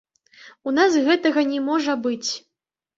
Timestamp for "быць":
2.11-2.29